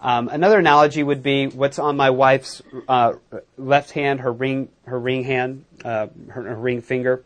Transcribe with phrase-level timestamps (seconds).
[0.00, 3.14] Um, another analogy would be what's on my wife's uh,
[3.56, 7.24] left hand, her ring, her ring hand, uh, her, her, ring finger.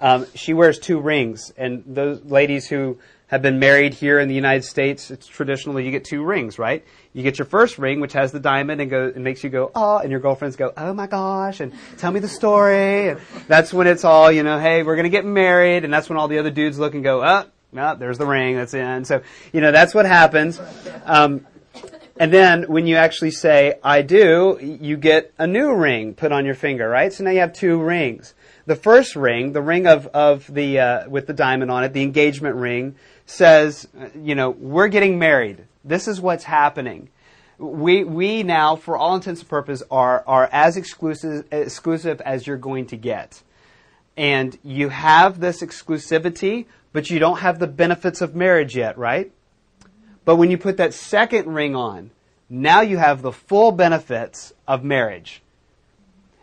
[0.00, 4.34] Um, she wears two rings, and those ladies who have been married here in the
[4.34, 6.84] United States, it's traditionally you get two rings, right?
[7.12, 9.70] You get your first ring, which has the diamond and go, and makes you go,
[9.74, 13.10] oh, and your girlfriends go, oh my gosh, and tell me the story.
[13.10, 15.84] And that's when it's all, you know, hey, we're going to get married.
[15.84, 17.44] And that's when all the other dudes look and go, oh,
[17.76, 18.56] oh there's the ring.
[18.56, 19.04] That's in.
[19.04, 20.60] So, you know, that's what happens.
[21.04, 21.46] Um,
[22.20, 26.44] and then when you actually say, I do, you get a new ring put on
[26.44, 27.10] your finger, right?
[27.10, 28.34] So now you have two rings.
[28.66, 32.02] The first ring, the ring of, of the, uh, with the diamond on it, the
[32.02, 35.64] engagement ring, says, you know, we're getting married.
[35.82, 37.08] This is what's happening.
[37.56, 42.58] We, we now, for all intents and purposes, are, are as exclusive, exclusive as you're
[42.58, 43.42] going to get.
[44.20, 49.32] And you have this exclusivity, but you don't have the benefits of marriage yet, right?
[50.26, 52.10] But when you put that second ring on,
[52.50, 55.40] now you have the full benefits of marriage.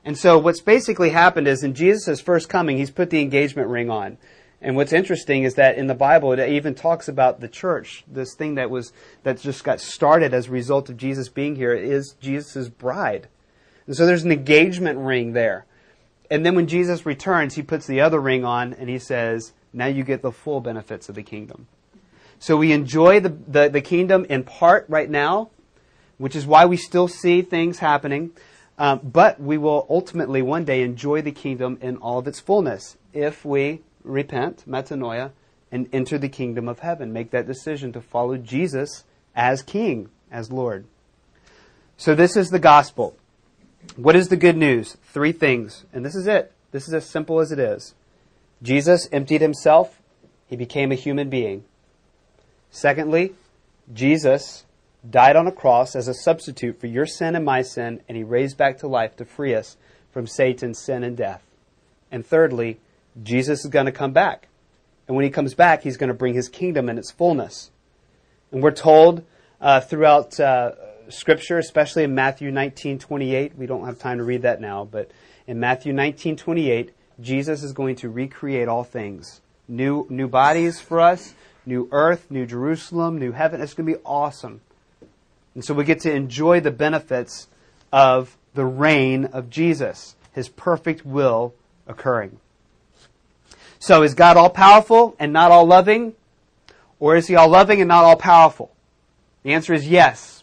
[0.03, 3.91] And so what's basically happened is in Jesus' first coming, he's put the engagement ring
[3.91, 4.17] on.
[4.59, 8.33] And what's interesting is that in the Bible it even talks about the church, this
[8.33, 12.15] thing that was that just got started as a result of Jesus being here is
[12.19, 13.27] Jesus' bride.
[13.85, 15.67] And so there's an engagement ring there.
[16.29, 19.85] And then when Jesus returns, he puts the other ring on and he says, Now
[19.85, 21.67] you get the full benefits of the kingdom.
[22.39, 25.49] So we enjoy the, the, the kingdom in part right now,
[26.17, 28.31] which is why we still see things happening.
[28.77, 32.97] Um, but we will ultimately one day enjoy the kingdom in all of its fullness
[33.11, 35.31] if we repent, metanoia,
[35.71, 37.11] and enter the kingdom of heaven.
[37.11, 39.03] Make that decision to follow Jesus
[39.35, 40.85] as King, as Lord.
[41.97, 43.15] So this is the gospel.
[43.95, 44.97] What is the good news?
[45.05, 45.85] Three things.
[45.93, 46.51] And this is it.
[46.71, 47.95] This is as simple as it is.
[48.61, 50.01] Jesus emptied himself.
[50.47, 51.63] He became a human being.
[52.69, 53.33] Secondly,
[53.93, 54.65] Jesus
[55.09, 58.23] died on a cross as a substitute for your sin and my sin, and he
[58.23, 59.77] raised back to life to free us
[60.11, 61.43] from Satan's sin and death.
[62.11, 62.79] And thirdly,
[63.21, 64.47] Jesus is going to come back.
[65.07, 67.71] And when he comes back, he's going to bring his kingdom in its fullness.
[68.51, 69.23] And we're told
[69.61, 70.71] uh, throughout uh,
[71.09, 75.11] Scripture, especially in Matthew 19 28, we don't have time to read that now, but
[75.45, 79.41] in Matthew 19 28, Jesus is going to recreate all things.
[79.67, 81.33] New, new bodies for us,
[81.65, 83.61] new earth, new Jerusalem, new heaven.
[83.61, 84.61] It's going to be awesome.
[85.55, 87.47] And so we get to enjoy the benefits
[87.91, 91.53] of the reign of Jesus, his perfect will
[91.87, 92.39] occurring.
[93.79, 96.15] So is God all powerful and not all loving?
[96.99, 98.71] Or is he all loving and not all powerful?
[99.43, 100.36] The answer is yes.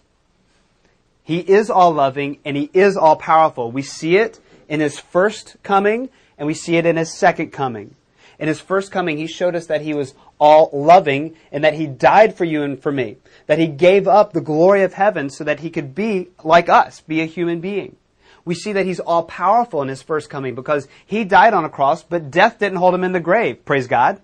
[1.24, 3.72] He is all loving and he is all powerful.
[3.72, 7.96] We see it in his first coming and we see it in his second coming.
[8.38, 11.86] In his first coming, he showed us that he was all loving and that he
[11.86, 13.16] died for you and for me.
[13.46, 17.00] That he gave up the glory of heaven so that he could be like us,
[17.00, 17.96] be a human being
[18.44, 21.68] we see that he's all powerful in his first coming because he died on a
[21.68, 23.64] cross, but death didn't hold him in the grave.
[23.64, 24.20] Praise God.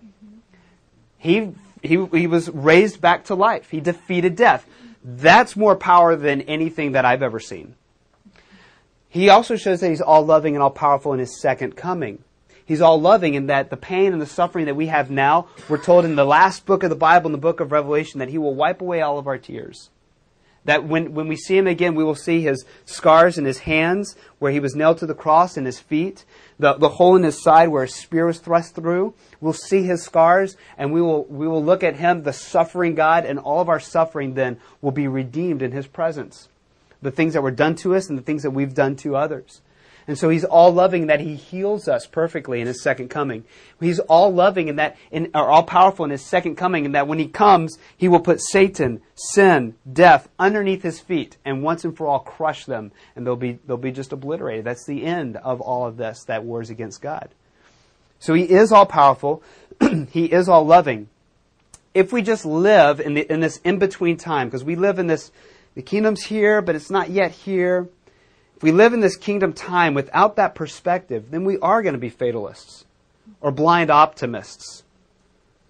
[1.16, 1.52] He,
[1.82, 3.70] he, he was raised back to life.
[3.70, 4.66] He defeated death.
[5.02, 7.74] That's more power than anything that I've ever seen.
[9.08, 12.22] He also shows that he's all loving and all powerful in his second coming.
[12.64, 15.82] He's all loving in that the pain and the suffering that we have now, we're
[15.82, 18.38] told in the last book of the Bible, in the book of Revelation, that he
[18.38, 19.90] will wipe away all of our tears.
[20.66, 24.14] That when, when we see him again, we will see his scars in his hands,
[24.38, 26.24] where he was nailed to the cross, and his feet,
[26.60, 29.14] the, the hole in his side where a spear was thrust through.
[29.40, 33.24] We'll see his scars, and we will, we will look at him, the suffering God,
[33.24, 36.48] and all of our suffering then will be redeemed in his presence.
[37.02, 39.62] The things that were done to us and the things that we've done to others.
[40.10, 43.44] And so he's all loving that he heals us perfectly in his second coming.
[43.78, 47.06] He's all loving and that, in, or all powerful in his second coming, and that
[47.06, 51.96] when he comes, he will put Satan, sin, death underneath his feet and once and
[51.96, 54.64] for all crush them, and they'll be, they'll be just obliterated.
[54.64, 57.28] That's the end of all of this that wars against God.
[58.18, 59.44] So he is all powerful.
[60.10, 61.08] he is all loving.
[61.94, 65.06] If we just live in, the, in this in between time, because we live in
[65.06, 65.30] this,
[65.76, 67.88] the kingdom's here, but it's not yet here
[68.60, 71.98] if we live in this kingdom time without that perspective, then we are going to
[71.98, 72.84] be fatalists
[73.40, 74.82] or blind optimists,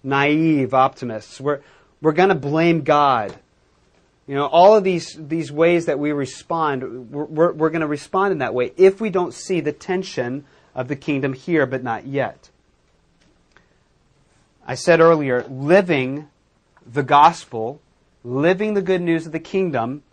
[0.03, 1.39] naive optimists.
[1.39, 1.61] We're,
[2.01, 3.39] we're going to blame God.
[4.27, 7.87] You know, all of these, these ways that we respond, we're, we're, we're going to
[7.87, 10.43] respond in that way if we don't see the tension
[10.75, 12.49] of the kingdom here, but not yet.
[14.67, 16.27] I said earlier, living
[16.85, 17.79] the gospel,
[18.25, 20.03] living the good news of the kingdom,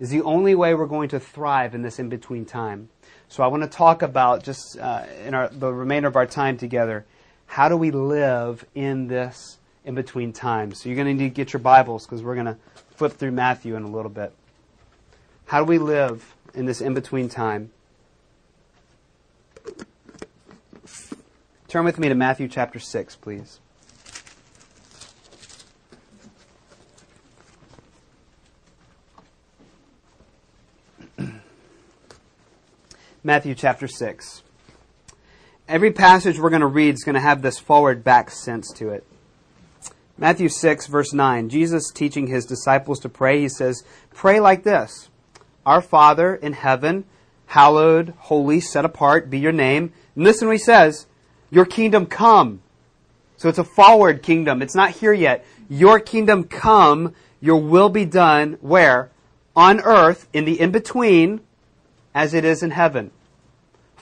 [0.00, 2.88] is the only way we're going to thrive in this in between time.
[3.28, 6.56] So I want to talk about just uh, in our, the remainder of our time
[6.56, 7.04] together,
[7.46, 10.72] how do we live in this in between time?
[10.72, 12.56] So you're going to need to get your Bibles because we're going to
[12.90, 14.32] flip through Matthew in a little bit.
[15.46, 17.70] How do we live in this in between time?
[21.68, 23.60] Turn with me to Matthew chapter 6, please.
[33.28, 34.42] Matthew chapter 6.
[35.68, 38.88] Every passage we're going to read is going to have this forward back sense to
[38.88, 39.04] it.
[40.16, 41.50] Matthew 6, verse 9.
[41.50, 43.84] Jesus teaching his disciples to pray, he says,
[44.14, 45.10] Pray like this
[45.66, 47.04] Our Father in heaven,
[47.48, 49.92] hallowed, holy, set apart be your name.
[50.14, 51.06] And listen what he says
[51.50, 52.62] Your kingdom come.
[53.36, 54.62] So it's a forward kingdom.
[54.62, 55.44] It's not here yet.
[55.68, 59.10] Your kingdom come, your will be done, where?
[59.54, 61.42] On earth, in the in between,
[62.14, 63.10] as it is in heaven.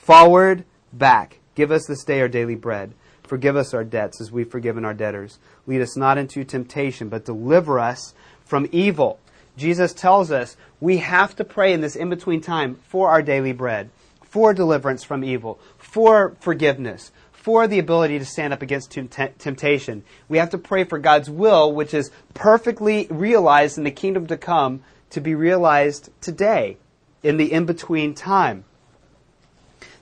[0.07, 0.63] Forward,
[0.93, 1.39] back.
[1.53, 2.93] Give us this day our daily bread.
[3.23, 5.37] Forgive us our debts as we've forgiven our debtors.
[5.65, 8.13] Lead us not into temptation, but deliver us
[8.45, 9.19] from evil.
[9.57, 13.51] Jesus tells us we have to pray in this in between time for our daily
[13.51, 13.89] bread,
[14.23, 20.05] for deliverance from evil, for forgiveness, for the ability to stand up against temptation.
[20.29, 24.37] We have to pray for God's will, which is perfectly realized in the kingdom to
[24.37, 26.77] come, to be realized today
[27.23, 28.63] in the in between time.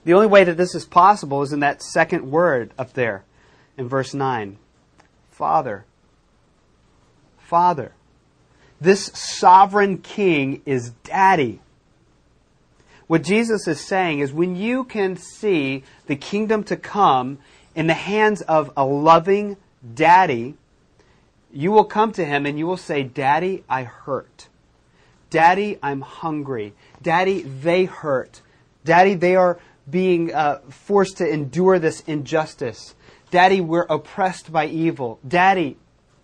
[0.06, 3.24] The only way that this is possible is in that second word up there
[3.76, 4.56] in verse 9
[5.32, 5.84] Father.
[7.38, 7.92] Father.
[8.80, 11.60] This sovereign king is daddy.
[13.08, 17.38] What Jesus is saying is when you can see the kingdom to come
[17.74, 19.56] in the hands of a loving
[19.94, 20.54] daddy,
[21.52, 24.46] you will come to him and you will say, Daddy, I hurt.
[25.30, 26.74] Daddy, I'm hungry.
[27.02, 28.40] Daddy, they hurt.
[28.84, 32.94] Daddy, they are being uh, forced to endure this injustice.
[33.30, 35.18] Daddy, we're oppressed by evil.
[35.26, 35.76] Daddy,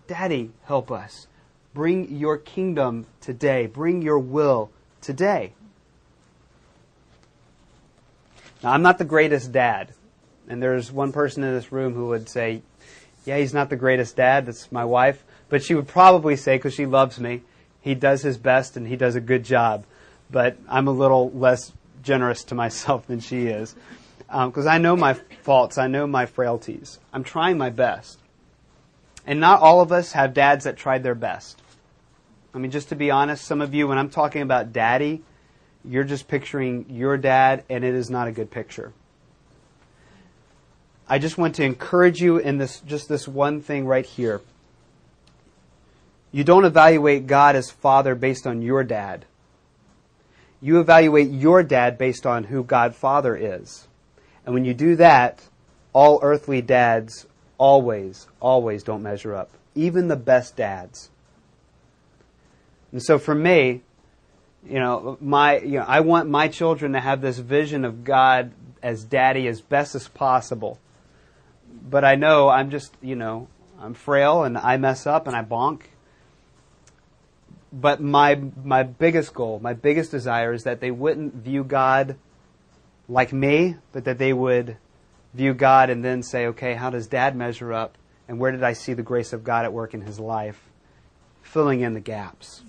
[0.07, 1.27] Daddy, help us.
[1.73, 3.67] Bring your kingdom today.
[3.67, 4.69] Bring your will
[5.01, 5.53] today.
[8.61, 9.93] Now, I'm not the greatest dad.
[10.47, 12.61] And there's one person in this room who would say,
[13.25, 14.45] Yeah, he's not the greatest dad.
[14.45, 15.23] That's my wife.
[15.49, 17.41] But she would probably say, because she loves me,
[17.81, 19.85] he does his best and he does a good job.
[20.31, 21.71] But I'm a little less
[22.03, 23.75] generous to myself than she is.
[24.27, 26.99] Because um, I know my faults, I know my frailties.
[27.11, 28.19] I'm trying my best.
[29.25, 31.61] And not all of us have dads that tried their best.
[32.53, 35.23] I mean, just to be honest, some of you, when I'm talking about daddy,
[35.85, 38.93] you're just picturing your dad, and it is not a good picture.
[41.07, 44.41] I just want to encourage you in this, just this one thing right here.
[46.31, 49.25] You don't evaluate God as father based on your dad
[50.63, 53.89] you evaluate your dad based on who God Father is.
[54.45, 55.43] And when you do that,
[55.91, 57.27] all earthly dads
[57.57, 59.49] always, always don't measure up.
[59.75, 61.09] Even the best dads.
[62.93, 63.81] And so for me,
[64.65, 68.53] you know, my you know, I want my children to have this vision of God
[68.81, 70.79] as daddy as best as possible.
[71.89, 73.49] But I know I'm just, you know,
[73.81, 75.81] I'm frail and I mess up and I bonk
[77.73, 82.17] but my my biggest goal, my biggest desire is that they wouldn't view God
[83.09, 84.77] like me, but that they would
[85.33, 87.97] view God and then say, okay, how does dad measure up?
[88.27, 90.69] And where did I see the grace of God at work in his life?
[91.41, 92.61] Filling in the gaps.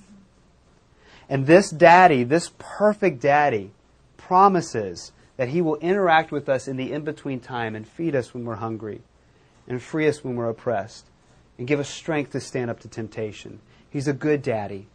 [1.29, 3.73] And this daddy, this perfect daddy,
[4.17, 8.33] promises that he will interact with us in the in between time and feed us
[8.33, 9.03] when we're hungry,
[9.69, 11.07] and free us when we're oppressed,
[11.59, 13.61] and give us strength to stand up to temptation.
[13.91, 14.87] He's a good daddy.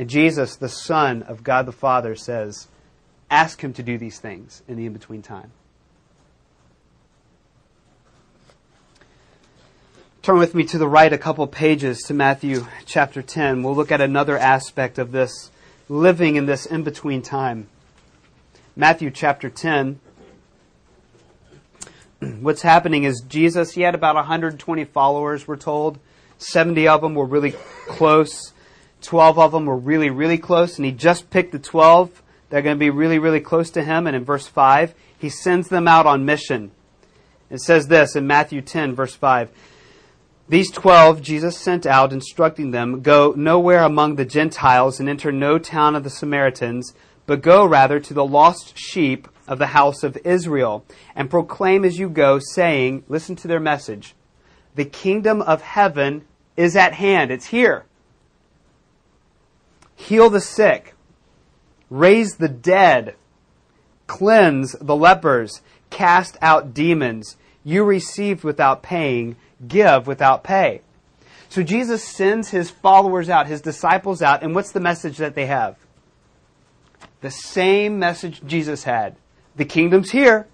[0.00, 2.68] And Jesus, the Son of God the Father, says,
[3.30, 5.52] Ask him to do these things in the in between time.
[10.22, 13.62] Turn with me to the right a couple pages to Matthew chapter 10.
[13.62, 15.50] We'll look at another aspect of this
[15.86, 17.68] living in this in between time.
[18.74, 20.00] Matthew chapter 10.
[22.40, 25.98] What's happening is Jesus, he had about 120 followers, we're told.
[26.38, 27.52] 70 of them were really
[27.86, 28.54] close.
[29.02, 32.62] 12 of them were really, really close, and he just picked the 12 that are
[32.62, 34.06] going to be really, really close to him.
[34.06, 36.72] And in verse 5, he sends them out on mission.
[37.48, 39.50] It says this in Matthew 10, verse 5.
[40.48, 45.58] These twelve Jesus sent out, instructing them, Go nowhere among the Gentiles and enter no
[45.58, 46.92] town of the Samaritans,
[47.24, 52.00] but go rather to the lost sheep of the house of Israel, and proclaim as
[52.00, 54.16] you go, saying, Listen to their message.
[54.74, 56.24] The kingdom of heaven
[56.56, 57.30] is at hand.
[57.30, 57.84] It's here
[60.00, 60.94] heal the sick,
[61.90, 63.14] raise the dead,
[64.06, 67.36] cleanse the lepers, cast out demons.
[67.62, 70.80] You received without paying, give without pay.
[71.48, 75.46] So Jesus sends his followers out, his disciples out, and what's the message that they
[75.46, 75.76] have?
[77.20, 79.16] The same message Jesus had.
[79.56, 80.46] The kingdom's here.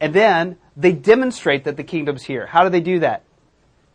[0.00, 2.46] And then they demonstrate that the kingdom's here.
[2.46, 3.22] How do they do that?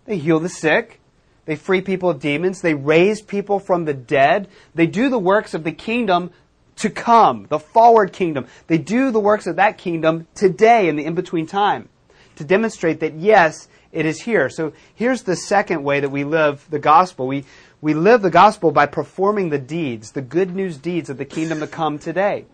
[0.05, 1.01] They heal the sick.
[1.45, 2.61] They free people of demons.
[2.61, 4.47] They raise people from the dead.
[4.73, 6.31] They do the works of the kingdom
[6.77, 8.47] to come, the forward kingdom.
[8.67, 11.89] They do the works of that kingdom today in the in between time
[12.35, 14.49] to demonstrate that, yes, it is here.
[14.49, 17.27] So here's the second way that we live the gospel.
[17.27, 17.45] We,
[17.81, 21.59] we live the gospel by performing the deeds, the good news deeds of the kingdom
[21.61, 22.45] to come today.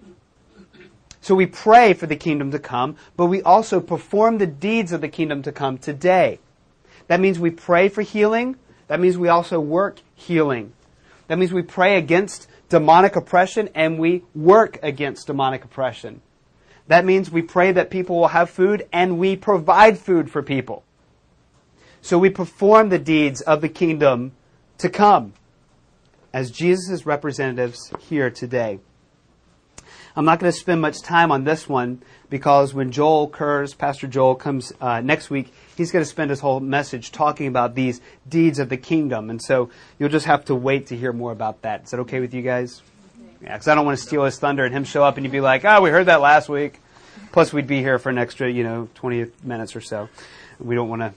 [1.19, 5.01] So we pray for the kingdom to come, but we also perform the deeds of
[5.01, 6.39] the kingdom to come today.
[7.07, 8.55] That means we pray for healing.
[8.91, 10.73] That means we also work healing.
[11.29, 16.21] That means we pray against demonic oppression and we work against demonic oppression.
[16.87, 20.83] That means we pray that people will have food and we provide food for people.
[22.01, 24.33] So we perform the deeds of the kingdom
[24.79, 25.35] to come
[26.33, 28.81] as Jesus' representatives here today.
[30.15, 34.07] I'm not going to spend much time on this one because when Joel Kurz, Pastor
[34.07, 38.01] Joel, comes uh, next week, he's going to spend his whole message talking about these
[38.27, 39.29] deeds of the kingdom.
[39.29, 41.85] And so you'll just have to wait to hear more about that.
[41.85, 42.81] Is that okay with you guys?
[43.41, 45.31] Yeah, because I don't want to steal his thunder and him show up and you'd
[45.31, 46.79] be like, oh, we heard that last week.
[47.31, 50.09] Plus, we'd be here for an extra, you know, 20 minutes or so.
[50.59, 51.13] We don't want to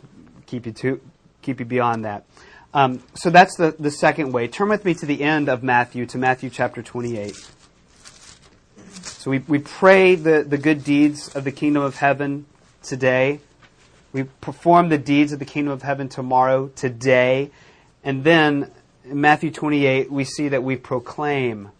[0.46, 1.00] keep you too,
[1.42, 2.24] keep you beyond that.
[2.72, 4.48] Um, so that's the, the second way.
[4.48, 7.53] Turn with me to the end of Matthew, to Matthew chapter 28.
[9.24, 12.44] So we, we pray the, the good deeds of the kingdom of heaven
[12.82, 13.40] today.
[14.12, 17.50] We perform the deeds of the kingdom of heaven tomorrow, today.
[18.04, 18.70] And then
[19.02, 21.70] in Matthew 28, we see that we proclaim,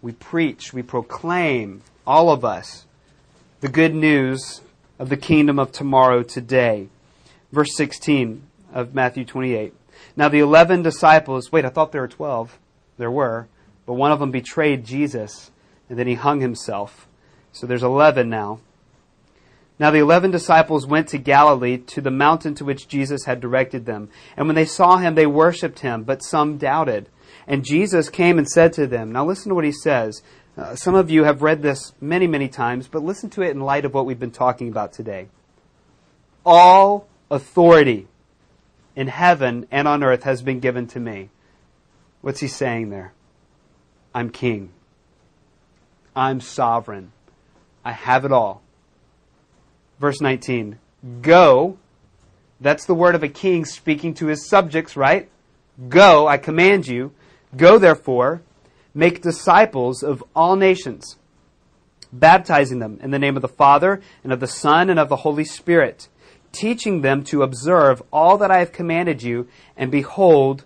[0.00, 2.86] we preach, we proclaim, all of us,
[3.60, 4.62] the good news
[4.98, 6.88] of the kingdom of tomorrow, today.
[7.52, 9.74] Verse 16 of Matthew 28.
[10.16, 12.58] Now the eleven disciples, wait, I thought there were 12.
[12.96, 13.48] There were,
[13.84, 15.50] but one of them betrayed Jesus
[15.92, 17.06] and then he hung himself.
[17.52, 18.60] So there's 11 now.
[19.78, 23.84] Now the eleven disciples went to Galilee, to the mountain to which Jesus had directed
[23.84, 24.08] them.
[24.34, 27.10] And when they saw him, they worshipped him, but some doubted.
[27.46, 30.22] And Jesus came and said to them, Now listen to what he says.
[30.56, 33.60] Uh, some of you have read this many, many times, but listen to it in
[33.60, 35.28] light of what we've been talking about today.
[36.46, 38.08] All authority
[38.96, 41.28] in heaven and on earth has been given to me.
[42.22, 43.12] What's he saying there?
[44.14, 44.72] I'm king.
[46.14, 47.12] I'm sovereign.
[47.84, 48.62] I have it all.
[49.98, 50.78] Verse 19
[51.20, 51.78] Go.
[52.60, 55.28] That's the word of a king speaking to his subjects, right?
[55.88, 57.12] Go, I command you.
[57.56, 58.42] Go, therefore,
[58.94, 61.16] make disciples of all nations,
[62.12, 65.16] baptizing them in the name of the Father, and of the Son, and of the
[65.16, 66.08] Holy Spirit,
[66.52, 70.64] teaching them to observe all that I have commanded you, and behold,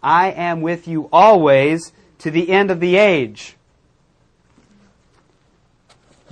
[0.00, 3.56] I am with you always to the end of the age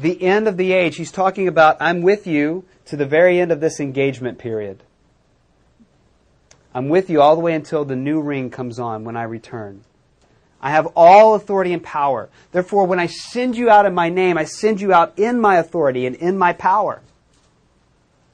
[0.03, 3.53] the end of the age, he's talking about, I'm with you to the very end
[3.53, 4.83] of this engagement period.
[6.73, 9.83] I'm with you all the way until the new ring comes on when I return.
[10.63, 12.29] I have all authority and power.
[12.53, 15.57] Therefore, when I send you out in my name, I send you out in my
[15.57, 17.01] authority and in my power.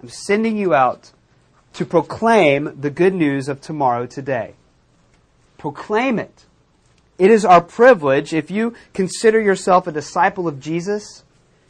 [0.03, 1.13] I'm sending you out
[1.75, 4.55] to proclaim the good news of tomorrow today.
[5.57, 6.45] Proclaim it.
[7.19, 11.23] It is our privilege, if you consider yourself a disciple of Jesus,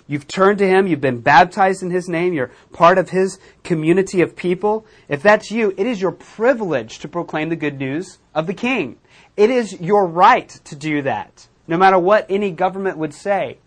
[0.09, 0.87] You've turned to Him.
[0.87, 2.33] You've been baptized in His name.
[2.33, 4.87] You're part of His community of people.
[5.09, 8.99] If that's you, it is your privilege to proclaim the good news of the King.
[9.37, 13.59] It is your right to do that, no matter what any government would say.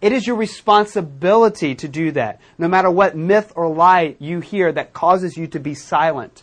[0.00, 4.72] It is your responsibility to do that, no matter what myth or lie you hear
[4.72, 6.42] that causes you to be silent.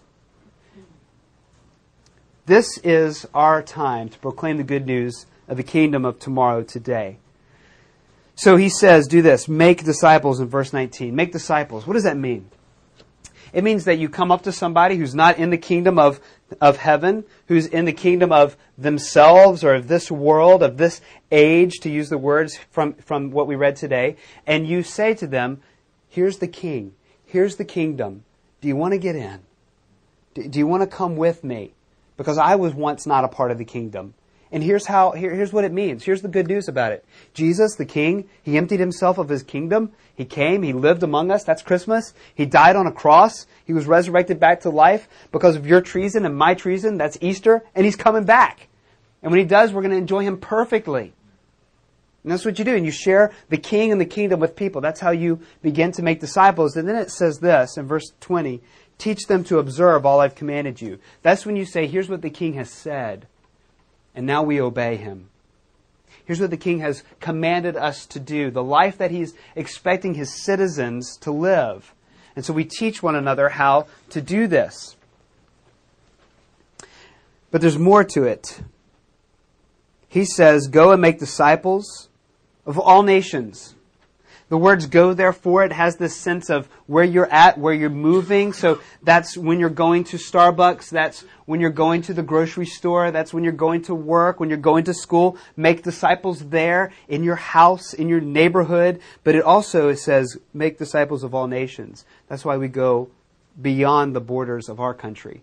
[2.45, 7.17] This is our time to proclaim the good news of the kingdom of tomorrow today.
[8.37, 11.15] So he says, do this, make disciples in verse 19.
[11.15, 11.87] Make disciples.
[11.87, 12.51] What does that mean?
[13.51, 16.21] It means that you come up to somebody who's not in the kingdom of,
[16.61, 21.01] of heaven, who's in the kingdom of themselves or of this world, of this
[21.31, 25.25] age, to use the words from, from what we read today, and you say to
[25.25, 25.59] them,
[26.07, 26.93] Here's the king.
[27.25, 28.23] Here's the kingdom.
[28.61, 29.39] Do you want to get in?
[30.35, 31.73] Do, do you want to come with me?
[32.17, 34.13] Because I was once not a part of the kingdom.
[34.51, 36.03] And here's how here, here's what it means.
[36.03, 37.05] Here's the good news about it.
[37.33, 39.91] Jesus, the king, he emptied himself of his kingdom.
[40.15, 41.43] He came, he lived among us.
[41.43, 42.13] That's Christmas.
[42.33, 43.45] He died on a cross.
[43.65, 46.97] He was resurrected back to life because of your treason and my treason.
[46.97, 48.67] That's Easter, and he's coming back.
[49.21, 51.13] And when he does, we're going to enjoy him perfectly.
[52.23, 52.75] And that's what you do.
[52.75, 54.81] And you share the king and the kingdom with people.
[54.81, 56.75] That's how you begin to make disciples.
[56.75, 58.61] And then it says this in verse 20
[58.97, 60.99] Teach them to observe all I've commanded you.
[61.21, 63.27] That's when you say, here's what the king has said,
[64.17, 65.29] and now we obey him.
[66.25, 70.43] Here's what the king has commanded us to do, the life that he's expecting his
[70.43, 71.93] citizens to live.
[72.35, 74.95] And so we teach one another how to do this.
[77.51, 78.59] But there's more to it.
[80.09, 82.09] He says, Go and make disciples
[82.65, 83.75] of all nations
[84.49, 88.53] the words go therefore, it has this sense of where you're at, where you're moving.
[88.53, 93.11] So that's when you're going to Starbucks, that's when you're going to the grocery store,
[93.11, 95.37] that's when you're going to work, when you're going to school.
[95.57, 99.01] Make disciples there, in your house, in your neighborhood.
[99.25, 102.05] But it also it says, make disciples of all nations.
[102.29, 103.09] That's why we go
[103.61, 105.41] beyond the borders of our country.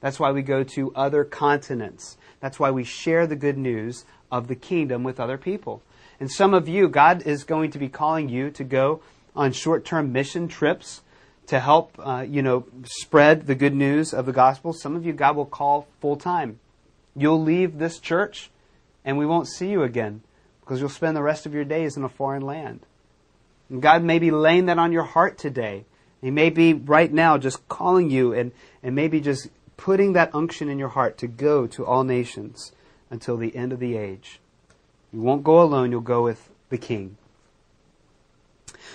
[0.00, 2.18] That's why we go to other continents.
[2.40, 5.82] That's why we share the good news of the kingdom with other people.
[6.22, 9.02] And some of you, God is going to be calling you to go
[9.34, 11.00] on short term mission trips
[11.48, 14.72] to help, uh, you know, spread the good news of the gospel.
[14.72, 16.60] Some of you, God will call full time.
[17.16, 18.52] You'll leave this church
[19.04, 20.22] and we won't see you again
[20.60, 22.86] because you'll spend the rest of your days in a foreign land.
[23.68, 25.86] And God may be laying that on your heart today.
[26.20, 30.68] He may be right now just calling you and, and maybe just putting that unction
[30.68, 32.70] in your heart to go to all nations
[33.10, 34.38] until the end of the age.
[35.12, 37.16] You won't go alone, you'll go with the King.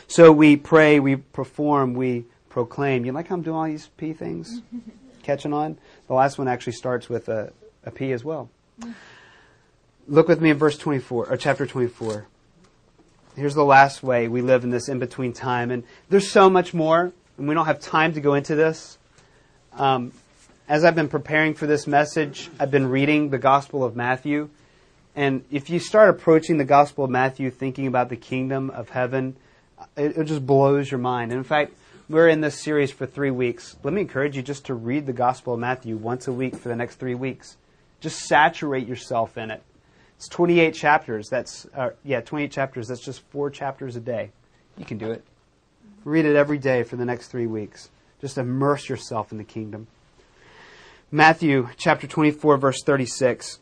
[0.07, 3.05] So we pray, we perform, we proclaim.
[3.05, 4.61] You like how I'm doing all these P things?
[5.23, 5.77] Catching on?
[6.07, 7.51] The last one actually starts with a,
[7.83, 8.49] a P as well.
[10.07, 12.25] Look with me in verse 24, or chapter 24.
[13.35, 15.69] Here's the last way we live in this in between time.
[15.69, 18.97] And there's so much more, and we don't have time to go into this.
[19.73, 20.13] Um,
[20.67, 24.49] as I've been preparing for this message, I've been reading the Gospel of Matthew.
[25.17, 29.35] And if you start approaching the Gospel of Matthew thinking about the kingdom of heaven,
[29.97, 31.31] it, it just blows your mind.
[31.31, 31.73] And in fact,
[32.07, 33.75] we're in this series for three weeks.
[33.81, 36.69] Let me encourage you just to read the Gospel of Matthew once a week for
[36.69, 37.57] the next three weeks.
[37.99, 39.63] Just saturate yourself in it.
[40.17, 41.29] It's 28 chapters.
[41.29, 42.87] That's uh, yeah, 28 chapters.
[42.87, 44.29] That's just four chapters a day.
[44.77, 45.23] You can do it.
[46.03, 47.89] Read it every day for the next three weeks.
[48.21, 49.87] Just immerse yourself in the kingdom.
[51.09, 53.57] Matthew chapter 24, verse 36.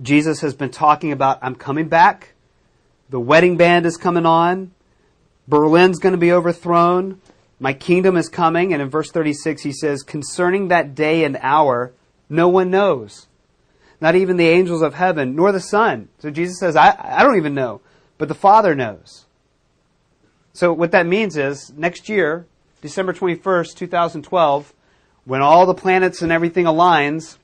[0.00, 2.34] Jesus has been talking about, I'm coming back.
[3.10, 4.72] The wedding band is coming on.
[5.48, 7.20] Berlin's going to be overthrown.
[7.58, 8.72] My kingdom is coming.
[8.72, 11.92] And in verse 36, he says, Concerning that day and hour,
[12.28, 13.26] no one knows.
[14.00, 16.08] Not even the angels of heaven, nor the Son.
[16.18, 17.80] So Jesus says, I, I don't even know,
[18.16, 19.26] but the Father knows.
[20.52, 22.46] So what that means is, next year,
[22.80, 24.72] December 21st, 2012,
[25.24, 27.38] when all the planets and everything aligns,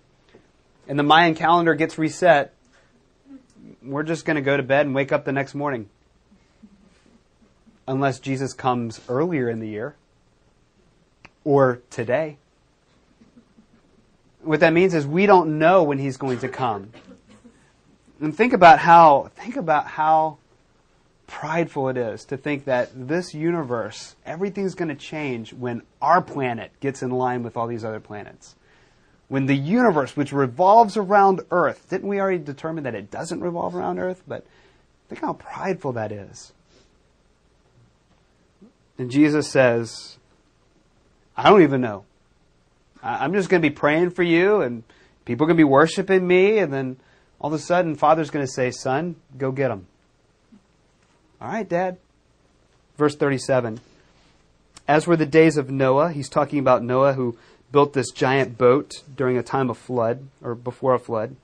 [0.88, 2.54] and the Mayan calendar gets reset,
[3.82, 5.88] we're just going to go to bed and wake up the next morning.
[7.86, 9.94] Unless Jesus comes earlier in the year
[11.44, 12.38] or today.
[14.42, 16.92] What that means is we don't know when he's going to come.
[18.20, 20.38] And think about how think about how
[21.26, 26.70] prideful it is to think that this universe, everything's going to change when our planet
[26.80, 28.54] gets in line with all these other planets
[29.34, 33.74] when the universe, which revolves around Earth, didn't we already determine that it doesn't revolve
[33.74, 34.22] around Earth?
[34.28, 34.46] But
[35.08, 36.52] think how prideful that is.
[38.96, 40.18] And Jesus says,
[41.36, 42.04] I don't even know.
[43.02, 44.84] I'm just going to be praying for you, and
[45.24, 46.96] people are going to be worshiping me, and then
[47.40, 49.88] all of a sudden, Father's going to say, Son, go get them.
[51.40, 51.98] All right, Dad.
[52.96, 53.80] Verse 37.
[54.86, 57.36] As were the days of Noah, he's talking about Noah who
[57.74, 61.34] built this giant boat during a time of flood, or before a flood,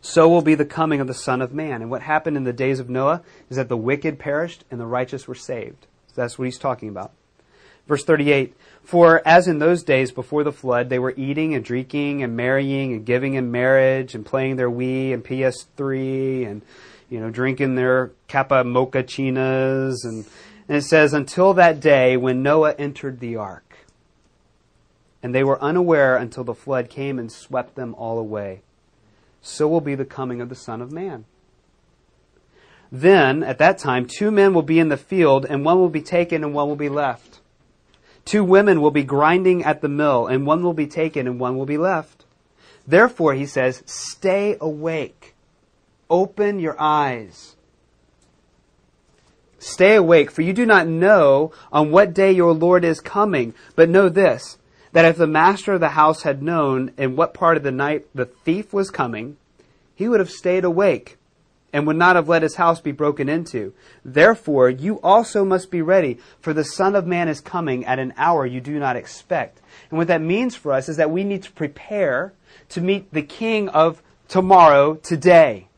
[0.00, 1.80] so will be the coming of the Son of Man.
[1.80, 4.84] And what happened in the days of Noah is that the wicked perished and the
[4.84, 5.86] righteous were saved.
[6.08, 7.12] So that's what he's talking about.
[7.86, 12.24] Verse 38 For as in those days before the flood, they were eating and drinking
[12.24, 16.62] and marrying and giving in marriage and playing their Wii and PS3 and
[17.08, 20.26] you know drinking their Kappa mochachinas and,
[20.66, 23.68] and it says until that day when Noah entered the ark
[25.22, 28.62] and they were unaware until the flood came and swept them all away.
[29.40, 31.24] So will be the coming of the Son of Man.
[32.90, 36.00] Then, at that time, two men will be in the field, and one will be
[36.00, 37.40] taken and one will be left.
[38.24, 41.56] Two women will be grinding at the mill, and one will be taken and one
[41.56, 42.24] will be left.
[42.86, 45.34] Therefore, he says, stay awake.
[46.08, 47.56] Open your eyes.
[49.58, 53.54] Stay awake, for you do not know on what day your Lord is coming.
[53.76, 54.56] But know this
[54.98, 58.04] that if the master of the house had known in what part of the night
[58.16, 59.36] the thief was coming,
[59.94, 61.16] he would have stayed awake
[61.72, 63.72] and would not have let his house be broken into.
[64.04, 68.12] Therefore, you also must be ready, for the Son of Man is coming at an
[68.16, 69.60] hour you do not expect.
[69.90, 72.32] And what that means for us is that we need to prepare
[72.70, 75.68] to meet the King of tomorrow today.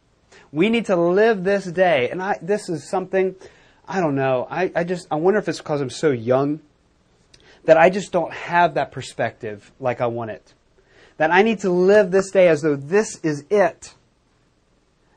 [0.50, 2.08] We need to live this day.
[2.08, 3.36] And I, this is something,
[3.86, 6.60] I don't know, I, I just, I wonder if it's because I'm so young
[7.64, 10.54] that I just don't have that perspective like I want it.
[11.16, 13.94] That I need to live this day as though this is it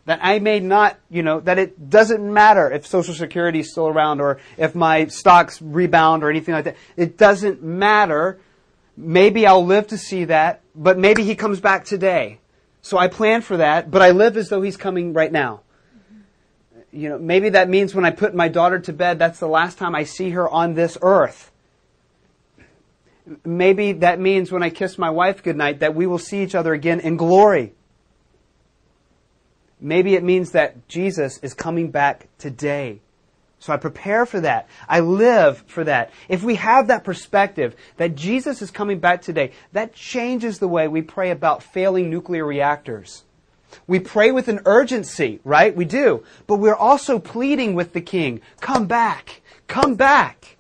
[0.06, 3.88] that I may not, you know, that it doesn't matter if Social Security is still
[3.88, 6.76] around or if my stocks rebound or anything like that.
[6.98, 8.40] It doesn't matter.
[8.98, 12.40] Maybe I'll live to see that, but maybe he comes back today.
[12.82, 15.62] So I plan for that, but I live as though he's coming right now.
[16.92, 19.78] You know, maybe that means when I put my daughter to bed, that's the last
[19.78, 21.50] time I see her on this earth.
[23.46, 26.74] Maybe that means when I kiss my wife goodnight that we will see each other
[26.74, 27.74] again in glory.
[29.80, 33.02] Maybe it means that Jesus is coming back today.
[33.60, 34.68] So I prepare for that.
[34.90, 36.12] I live for that.
[36.28, 40.90] If we have that perspective that Jesus is coming back today, that changes the way
[40.90, 43.24] we pray about failing nuclear reactors.
[43.88, 45.74] We pray with an urgency, right?
[45.74, 46.24] We do.
[46.46, 50.53] But we're also pleading with the King, come back, come back.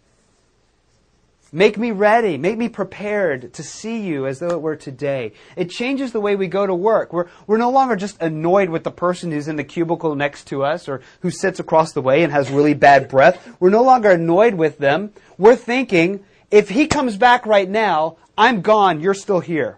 [1.55, 2.39] Make me ready.
[2.39, 5.33] Make me prepared to see you as though it were today.
[5.55, 7.13] It changes the way we go to work.
[7.13, 10.63] We're, we're no longer just annoyed with the person who's in the cubicle next to
[10.63, 13.55] us or who sits across the way and has really bad breath.
[13.59, 15.13] We're no longer annoyed with them.
[15.37, 19.77] We're thinking, if he comes back right now, I'm gone, you're still here.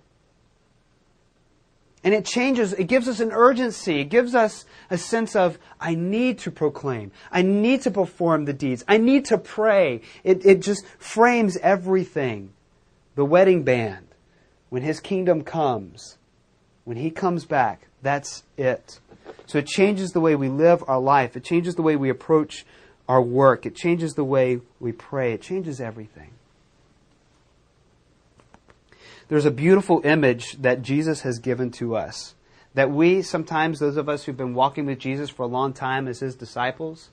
[2.05, 3.99] And it changes, it gives us an urgency.
[3.99, 7.11] It gives us a sense of, I need to proclaim.
[7.31, 8.85] I need to perform the deeds.
[8.87, 10.01] I need to pray.
[10.23, 12.53] It, it just frames everything.
[13.15, 14.05] The wedding band,
[14.69, 16.19] when his kingdom comes,
[16.83, 18.99] when he comes back, that's it.
[19.47, 21.35] So it changes the way we live our life.
[21.35, 22.67] It changes the way we approach
[23.09, 23.65] our work.
[23.65, 25.33] It changes the way we pray.
[25.33, 26.29] It changes everything
[29.27, 32.35] there's a beautiful image that Jesus has given to us.
[32.75, 36.07] That we, sometimes, those of us who've been walking with Jesus for a long time
[36.07, 37.09] as his disciples,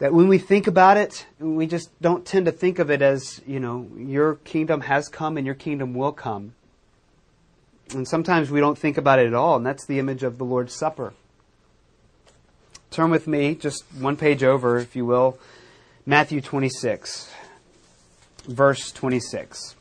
[0.00, 3.40] that when we think about it, we just don't tend to think of it as,
[3.46, 6.54] you know, your kingdom has come and your kingdom will come.
[7.94, 10.44] And sometimes we don't think about it at all, and that's the image of the
[10.44, 11.14] Lord's Supper.
[12.90, 15.38] Turn with me, just one page over, if you will,
[16.04, 17.30] Matthew 26,
[18.48, 19.76] verse 26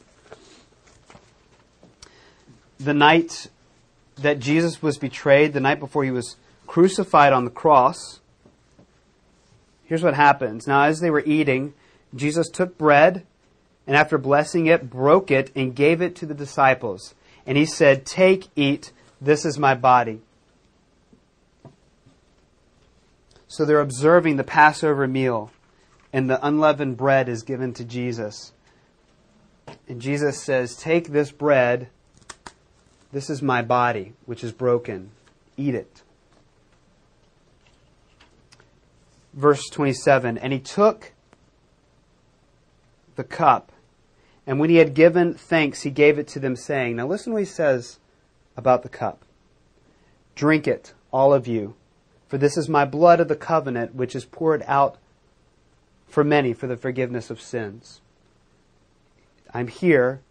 [2.84, 3.48] the night
[4.16, 6.36] that Jesus was betrayed, the night before he was
[6.68, 8.20] crucified on the cross,
[9.84, 10.68] here's what happens.
[10.68, 11.74] Now, as they were eating,
[12.16, 13.26] Jesus took bread
[13.88, 17.16] and after blessing it, broke it and gave it to the disciples.
[17.46, 20.22] And he said, Take, eat, this is my body.
[23.48, 25.52] So they're observing the Passover meal,
[26.14, 28.54] and the unleavened bread is given to Jesus.
[29.90, 31.90] And Jesus says, Take this bread
[33.12, 35.12] this is my body, which is broken.
[35.58, 36.02] Eat it.
[39.34, 41.14] Verse 27 And he took
[43.16, 43.72] the cup,
[44.48, 47.40] and when he had given thanks, he gave it to them, saying, Now listen what
[47.40, 48.00] he says
[48.56, 49.24] about the cup.
[50.36, 51.76] Drink it, all of you,
[52.28, 54.98] for this is my blood of the covenant, which is poured out
[56.08, 58.02] for many for the forgiveness of sins.
[59.54, 60.22] I'm here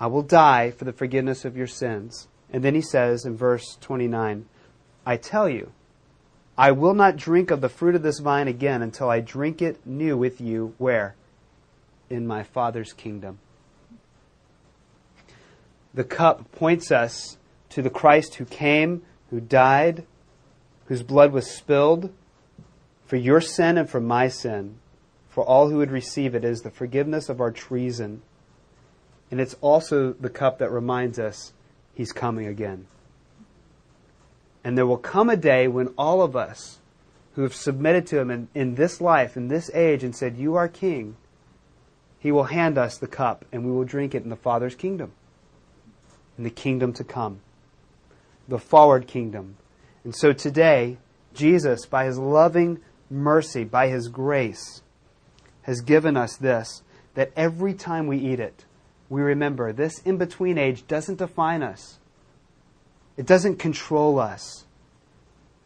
[0.00, 2.26] I will die for the forgiveness of your sins.
[2.50, 4.46] And then he says in verse 29,
[5.04, 5.72] I tell you,
[6.56, 9.86] I will not drink of the fruit of this vine again until I drink it
[9.86, 10.74] new with you.
[10.78, 11.14] Where?
[12.08, 13.38] In my Father's kingdom.
[15.92, 17.36] The cup points us
[17.70, 20.06] to the Christ who came, who died,
[20.86, 22.12] whose blood was spilled
[23.04, 24.78] for your sin and for my sin,
[25.28, 28.22] for all who would receive it is the forgiveness of our treason
[29.30, 31.52] and it's also the cup that reminds us
[31.94, 32.86] he's coming again.
[34.64, 36.78] And there will come a day when all of us
[37.34, 40.56] who have submitted to him in, in this life, in this age, and said, You
[40.56, 41.16] are king,
[42.18, 45.12] he will hand us the cup and we will drink it in the Father's kingdom,
[46.36, 47.40] in the kingdom to come,
[48.48, 49.56] the forward kingdom.
[50.04, 50.98] And so today,
[51.34, 54.82] Jesus, by his loving mercy, by his grace,
[55.62, 56.82] has given us this
[57.14, 58.64] that every time we eat it,
[59.10, 61.98] we remember this in between age doesn't define us,
[63.18, 64.64] it doesn't control us.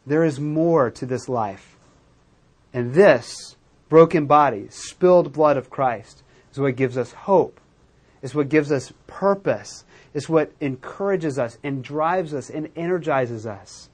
[0.05, 1.77] There is more to this life.
[2.73, 3.55] And this
[3.87, 7.59] broken body, spilled blood of Christ, is what gives us hope,
[8.21, 13.89] is what gives us purpose, is what encourages us and drives us and energizes us.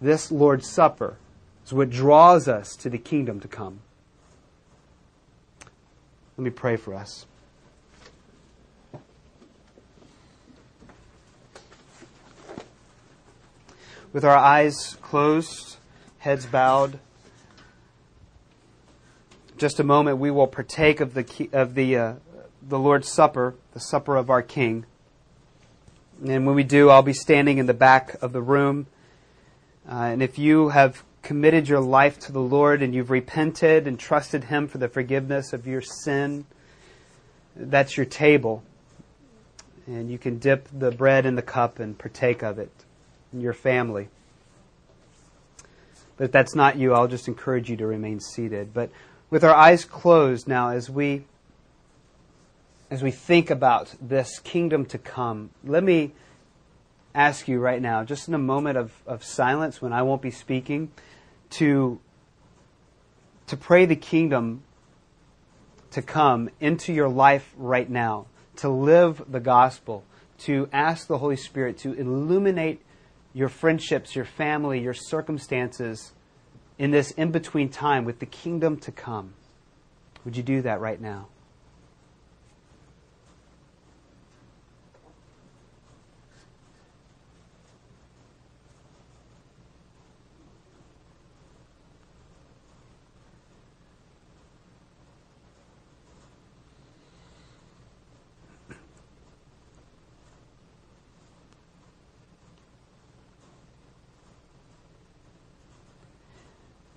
[0.00, 1.16] This Lord's Supper
[1.66, 3.80] is what draws us to the kingdom to come.
[6.36, 7.26] Let me pray for us.
[14.12, 15.76] With our eyes closed,
[16.18, 16.98] heads bowed,
[19.56, 22.14] just a moment we will partake of the of the uh,
[22.60, 24.84] the Lord's Supper, the supper of our King.
[26.26, 28.88] And when we do, I'll be standing in the back of the room.
[29.88, 33.96] Uh, and if you have committed your life to the Lord and you've repented and
[33.96, 36.46] trusted Him for the forgiveness of your sin,
[37.54, 38.64] that's your table.
[39.86, 42.72] And you can dip the bread in the cup and partake of it
[43.32, 44.08] in your family.
[46.16, 48.74] But if that's not you, I'll just encourage you to remain seated.
[48.74, 48.90] But
[49.30, 51.24] with our eyes closed now, as we
[52.90, 56.12] as we think about this kingdom to come, let me
[57.14, 60.30] ask you right now, just in a moment of, of silence when I won't be
[60.30, 60.90] speaking,
[61.50, 62.00] to,
[63.46, 64.62] to pray the kingdom
[65.92, 70.04] to come into your life right now, to live the gospel,
[70.38, 72.80] to ask the Holy Spirit to illuminate
[73.32, 76.12] your friendships, your family, your circumstances
[76.78, 79.34] in this in between time with the kingdom to come.
[80.24, 81.28] Would you do that right now?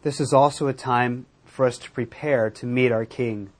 [0.03, 3.51] This is also a time for us to prepare to meet our King.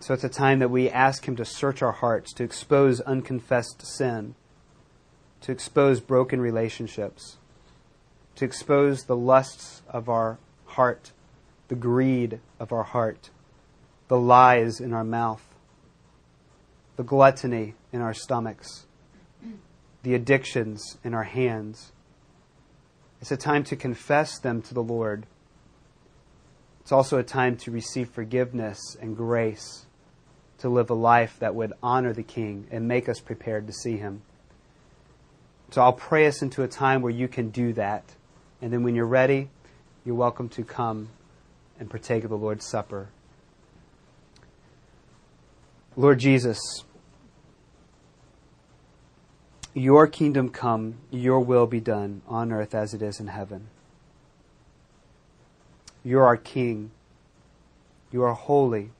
[0.00, 3.86] So it's a time that we ask Him to search our hearts, to expose unconfessed
[3.86, 4.34] sin,
[5.42, 7.36] to expose broken relationships,
[8.34, 11.12] to expose the lusts of our heart,
[11.68, 13.30] the greed of our heart,
[14.08, 15.44] the lies in our mouth,
[16.96, 18.86] the gluttony in our stomachs,
[20.02, 21.92] the addictions in our hands
[23.20, 25.26] it's a time to confess them to the Lord.
[26.80, 29.86] It's also a time to receive forgiveness and grace
[30.58, 33.96] to live a life that would honor the King and make us prepared to see
[33.96, 34.22] Him.
[35.70, 38.04] So I'll pray us into a time where you can do that.
[38.60, 39.50] And then when you're ready,
[40.04, 41.10] you're welcome to come
[41.78, 43.08] and partake of the Lord's Supper.
[45.96, 46.58] Lord Jesus,
[49.78, 53.68] your kingdom come, your will be done on earth as it is in heaven.
[56.04, 56.90] You're our King.
[58.10, 58.90] You are holy.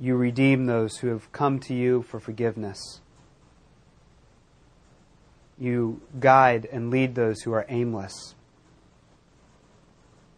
[0.00, 3.00] You redeem those who have come to you for forgiveness.
[5.58, 8.34] You guide and lead those who are aimless.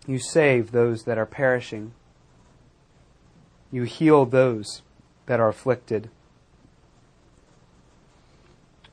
[0.07, 1.93] You save those that are perishing.
[3.71, 4.83] You heal those
[5.27, 6.09] that are afflicted.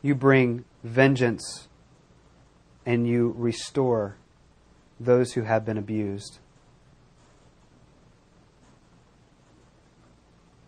[0.05, 1.67] You bring vengeance
[2.85, 4.17] and you restore
[4.99, 6.37] those who have been abused.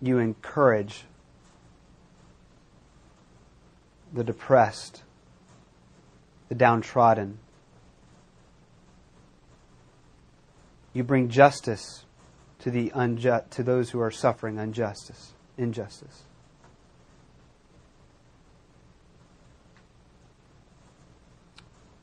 [0.01, 1.03] You encourage
[4.11, 5.03] the depressed,
[6.49, 7.37] the downtrodden.
[10.93, 12.05] You bring justice
[12.57, 16.23] to the unjust, to those who are suffering injustice, injustice.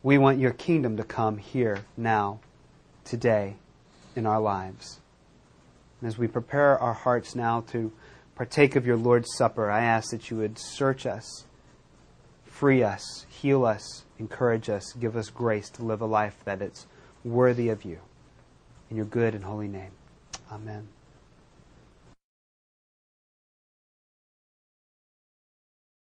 [0.04, 2.40] We want your kingdom to come here, now,
[3.06, 3.56] today,
[4.14, 5.00] in our lives.
[5.98, 7.90] And as we prepare our hearts now to
[8.34, 11.46] partake of your Lord's Supper, I ask that you would search us,
[12.44, 16.86] free us, heal us, encourage us, give us grace to live a life that is
[17.24, 18.00] worthy of you.
[18.90, 19.92] In your good and holy name.
[20.52, 20.88] Amen.